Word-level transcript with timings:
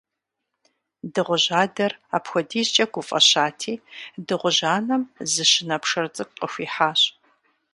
Дыгъужь 1.13 1.49
адэр 1.61 1.91
апхуэдизкӀэ 2.15 2.85
гуфӀэщати, 2.93 3.73
дыгъужь 4.27 4.63
анэм 4.75 5.03
зы 5.31 5.43
щынэ 5.51 5.77
пшэр 5.83 6.05
цӀыкӀу 6.15 6.35
къыхуихьащ. 6.39 7.01